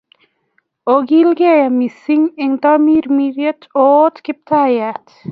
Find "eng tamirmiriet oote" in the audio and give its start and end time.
2.43-4.19